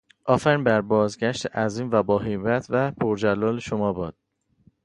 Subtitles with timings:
[0.25, 4.15] آفرین بر بازگشت عظیم و باهیبت و پرجلال شما باد.